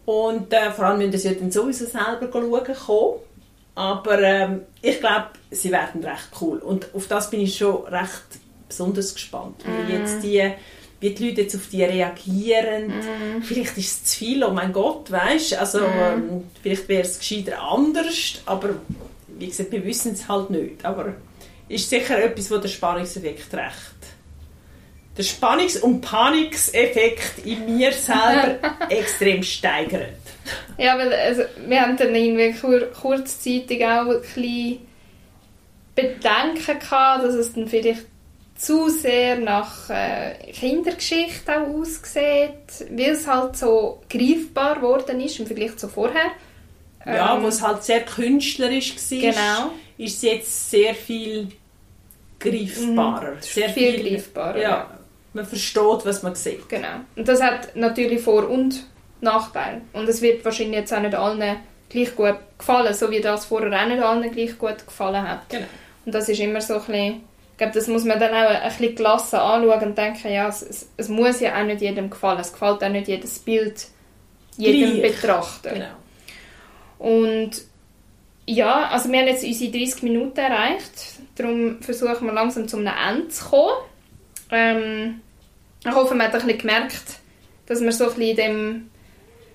[0.05, 3.19] Und äh, vor allem müsst ihr dann sowieso selber schauen kommen.
[3.75, 6.57] Aber ähm, ich glaube, sie werden recht cool.
[6.57, 8.23] Und auf das bin ich schon recht
[8.67, 9.63] besonders gespannt.
[9.65, 9.87] Mm.
[9.87, 10.51] Wie jetzt die
[10.99, 12.87] wie die Leute jetzt auf die reagieren.
[12.87, 13.41] Mm.
[13.43, 16.43] Vielleicht ist es zu viel, oh mein Gott, weißt Also mm.
[16.61, 18.69] vielleicht wäre es gescheiter anders, aber
[19.27, 20.83] wie gesagt, wir wissen es halt nicht.
[20.83, 21.13] Aber
[21.69, 23.97] ist sicher etwas, wo der Spannungseffekt recht
[25.17, 30.13] den Spannungs- und Panikeffekt in mir selber extrem steigert.
[30.77, 34.79] Ja, weil also, wir haben dann irgendwie kur kurzzeitig auch ein bisschen
[35.95, 38.05] Bedenken gehabt, dass es dann vielleicht
[38.57, 45.45] zu sehr nach äh, Kindergeschichte auch aussieht, weil es halt so greifbar geworden ist im
[45.47, 46.31] Vergleich zu vorher.
[47.05, 49.71] Ja, Ähm, wo es halt sehr künstlerisch war, Genau.
[49.97, 51.47] ist es jetzt sehr viel
[52.39, 53.37] greifbarer.
[53.41, 53.73] Sehr Mhm.
[53.73, 54.97] viel greifbarer, Ja, ja.
[55.33, 56.67] man versteht, was man sieht.
[56.69, 57.01] Genau.
[57.15, 58.85] Und das hat natürlich Vor- und
[59.21, 59.81] Nachteile.
[59.93, 61.57] Und es wird wahrscheinlich jetzt auch nicht allen
[61.89, 65.49] gleich gut gefallen, so wie das vorher auch nicht allen gleich gut gefallen hat.
[65.49, 65.65] Genau.
[66.05, 67.21] Und das ist immer so ein bisschen,
[67.57, 70.61] ich glaube, das muss man dann auch ein bisschen gelassen anschauen und denken, ja, es,
[70.61, 72.39] es, es muss ja auch nicht jedem gefallen.
[72.39, 73.87] Es gefällt auch nicht jedes Bild
[74.57, 75.13] jedem Gleich.
[75.19, 75.71] Betrachter.
[75.71, 75.87] Genau.
[76.99, 77.63] Und
[78.45, 81.19] ja, also wir haben jetzt unsere 30 Minuten erreicht.
[81.33, 83.77] Darum versuchen wir langsam zum Ende zu kommen.
[84.51, 85.21] Ähm,
[85.83, 87.05] ich hoffe, man hat ein bisschen gemerkt,
[87.65, 88.91] dass wir so ein bisschen in dem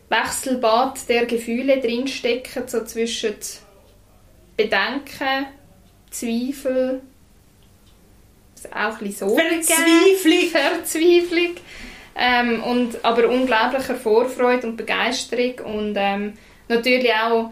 [0.09, 3.37] Wechselbad der Gefühle drinstecken, so zwischen
[4.57, 5.47] Bedenken,
[6.11, 7.01] Zweifel,
[8.67, 9.63] auch ein bisschen Sorgen.
[9.63, 10.51] Verzweiflung.
[10.51, 11.55] Verzweiflung.
[12.15, 16.35] Ähm, und, aber unglaublicher Vorfreude und Begeisterung und ähm,
[16.69, 17.51] natürlich auch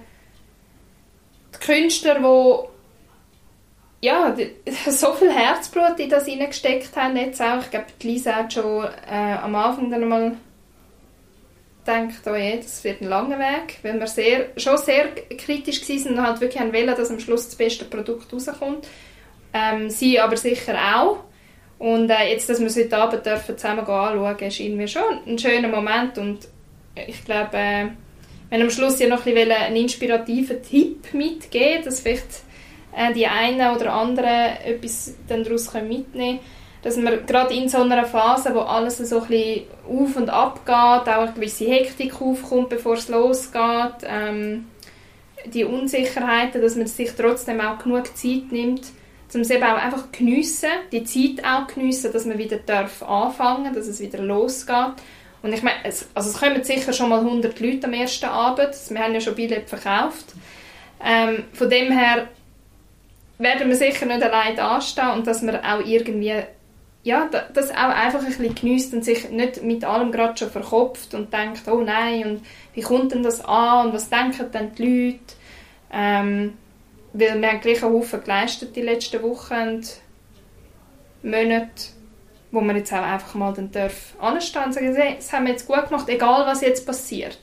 [1.54, 4.52] die Künstler, die ja, die-
[4.90, 7.60] so viel Herzblut in das hineingesteckt haben jetzt auch.
[7.62, 10.36] Ich glaube, die Lisa hat schon äh, am Anfang dann mal
[11.84, 16.18] gedacht, oh je, das wird ein langer Weg, weil wir sehr, schon sehr kritisch waren
[16.18, 18.86] und halt wirklich wollen, dass am Schluss das beste Produkt rauskommt.
[19.52, 21.18] Ähm, sie aber sicher auch.
[21.78, 25.38] Und äh, jetzt, dass wir es heute Abend dürfen zusammen anschauen, ist irgendwie schon ein
[25.38, 26.46] schöner Moment und
[26.94, 27.86] ich glaube, äh,
[28.50, 32.42] wenn am Schluss ja noch ein bisschen einen inspirativen Tipp mitgeben, dass vielleicht
[32.94, 36.40] äh, die einen oder anderen etwas dann daraus mitnehmen können,
[36.82, 40.66] dass man gerade in so einer Phase, wo alles so ein bisschen auf und ab
[40.66, 44.66] geht, auch eine gewisse Hektik aufkommt, bevor es losgeht, ähm,
[45.46, 48.82] die Unsicherheiten, dass man sich trotzdem auch genug Zeit nimmt,
[49.34, 53.72] um es eben auch einfach geniessen, die Zeit auch geniessen, dass man wieder darf anfangen,
[53.74, 54.94] dass es wieder losgeht.
[55.42, 58.70] Und ich meine, es, also es kommen sicher schon mal 100 Leute am ersten Abend,
[58.90, 60.34] wir haben ja schon Billett verkauft.
[61.04, 62.28] Ähm, von dem her
[63.38, 66.34] werden wir sicher nicht allein anstehen und dass man auch irgendwie
[67.02, 70.50] ja, da- das auch einfach ein bisschen geniesst und sich nicht mit allem gerade schon
[70.50, 72.42] verkopft und denkt, oh nein, und
[72.74, 75.18] wie kommt denn das an und was denken dann die Leute?
[75.92, 76.58] Ähm,
[77.12, 80.00] weil wir haben gleich einen geleistet die letzten Wochen und
[81.22, 81.90] Monate,
[82.50, 85.52] wo man jetzt auch einfach mal dann darf anstehen und sagen, «Hey, das haben wir
[85.52, 87.38] jetzt gut gemacht, egal was jetzt passiert.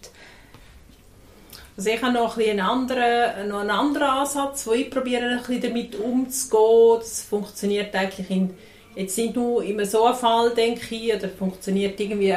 [1.78, 5.38] Also ich habe noch ein einen anderen, noch einen anderen Ansatz, wo ich probiere, ein
[5.38, 7.00] bisschen damit umzugehen.
[7.00, 8.58] Das funktioniert eigentlich in,
[8.96, 12.36] jetzt nicht nur in so einem Fall, denke ich, oder funktioniert irgendwie,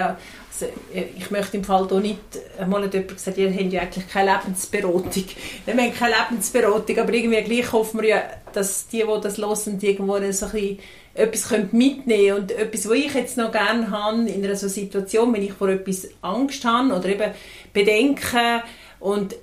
[0.62, 2.20] also ich möchte im Fall hier nicht,
[2.58, 5.24] einmal hat jemand gesagt, ihr habt ja eigentlich keine Lebensberatung.
[5.64, 9.78] Wir haben keine Lebensberatung, aber irgendwie gleich hoffen wir ja, dass die, die das hören,
[9.80, 10.78] irgendwo so ein bisschen
[11.14, 15.32] etwas können mitnehmen und etwas, was ich jetzt noch gerne habe in einer so Situation,
[15.32, 17.32] wenn ich vor etwas Angst habe oder eben
[17.72, 18.62] Bedenken
[19.00, 19.34] und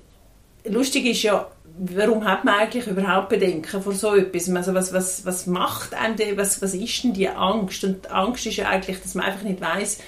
[0.66, 4.50] lustig ist ja, warum hat man eigentlich überhaupt Bedenken vor so etwas?
[4.50, 7.84] Also was, was, was macht einem was, was ist denn die Angst?
[7.84, 10.00] Und die Angst ist ja eigentlich, dass man einfach nicht weiß,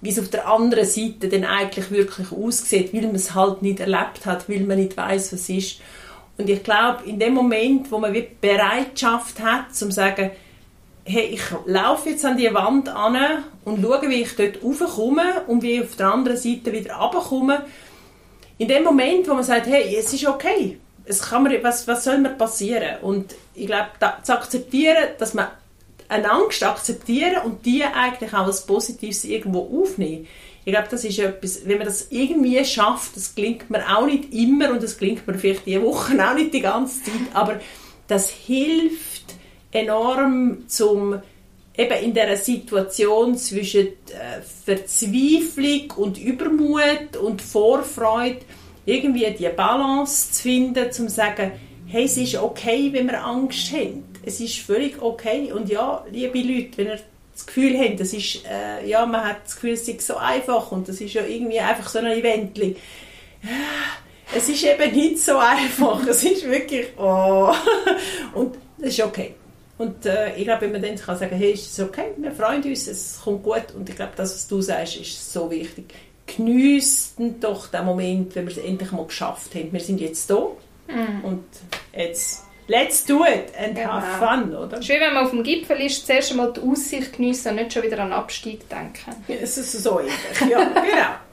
[0.00, 3.80] wie es auf der anderen Seite denn eigentlich wirklich aussieht, weil man es halt nicht
[3.80, 5.80] erlebt hat, weil man nicht weiß, was ist.
[6.38, 10.30] Und ich glaube, in dem Moment, wo man die Bereitschaft hat, zum zu sagen,
[11.04, 15.62] hey, ich laufe jetzt an die Wand an und schaue, wie ich dort raufkomme und
[15.62, 17.64] wie ich auf der anderen Seite wieder runterkomme,
[18.58, 22.04] in dem Moment, wo man sagt, hey, es ist okay, es kann mir, was, was
[22.04, 23.00] soll mir passieren?
[23.02, 25.46] Und ich glaube, da, zu akzeptieren, dass man
[26.08, 30.26] eine Angst akzeptieren und die eigentlich auch als Positives irgendwo aufnehmen.
[30.64, 34.34] Ich glaube, das ist etwas, wenn man das irgendwie schafft, das gelingt mir auch nicht
[34.34, 37.60] immer und das gelingt mir vielleicht die Woche auch nicht die ganze Zeit, aber
[38.08, 39.34] das hilft
[39.70, 41.20] enorm zum
[41.76, 48.40] eben in der Situation zwischen äh, Verzweiflung und Übermut und Vorfreude
[48.86, 51.52] irgendwie die Balance zu finden, zum zu sagen,
[51.86, 54.04] hey, es ist okay, wenn wir Angst haben.
[54.26, 55.52] Es ist völlig okay.
[55.52, 57.00] Und ja, liebe Leute, wenn ihr
[57.32, 60.72] das Gefühl habt, das ist, äh, ja, man hat das Gefühl, es ist so einfach
[60.72, 62.58] und das ist ja irgendwie einfach so ein Event.
[64.34, 66.04] Es ist eben nicht so einfach.
[66.08, 67.52] Es ist wirklich, oh.
[68.34, 69.34] Und es ist okay.
[69.78, 72.62] Und äh, ich glaube, wenn man dann kann sagen, hey, ist es okay, wir freuen
[72.64, 73.66] uns, es kommt gut.
[73.76, 75.94] Und ich glaube, das, was du sagst, ist so wichtig.
[76.26, 79.72] Geniessen doch den Moment, wenn wir es endlich mal geschafft haben.
[79.72, 80.48] Wir sind jetzt da
[81.22, 81.44] und
[81.94, 83.92] jetzt let's do it and Genau.
[83.92, 84.82] have fun, oder?
[84.82, 87.82] Schön, wenn man auf dem Gipfel ist, zuerst einmal die Aussicht geniessen und nicht schon
[87.82, 89.14] wieder an den Abstieg denken.
[89.28, 90.14] Es ist so ähnlich,
[90.50, 90.82] ja, genau.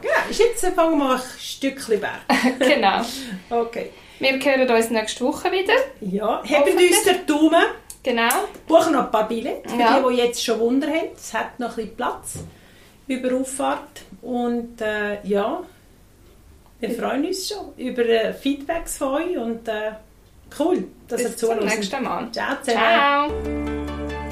[0.01, 0.13] genau.
[0.29, 2.21] Jetzt fangen wir ein Stückchen Berg.
[2.59, 3.01] genau.
[3.49, 3.89] Okay.
[4.19, 5.73] Wir hören uns nächste Woche wieder.
[6.01, 7.63] Ja, hebt uns den Daumen,
[8.03, 8.29] Genau.
[8.67, 9.99] buchen noch ein paar Billette für Ja.
[9.99, 11.09] die, die jetzt schon Wunder haben.
[11.15, 12.33] Es hat noch ein bisschen Platz
[13.07, 15.61] über Auffahrt und äh, ja,
[16.79, 19.91] wir freuen uns schon über äh, Feedbacks von euch und äh,
[20.59, 21.59] Cool, dass Bis ihr zuhört.
[21.61, 22.31] Bis zum nächsten Mal.
[22.31, 24.09] Ciao zusammen.
[24.09, 24.22] Ciao.